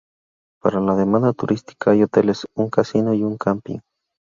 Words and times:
Para 0.59 0.79
la 0.81 0.95
demanda 0.95 1.31
turística 1.31 1.91
hay 1.91 2.01
hoteles, 2.01 2.47
un 2.55 2.71
casino 2.71 3.13
y 3.13 3.21
un 3.23 3.37
camping. 3.37 3.81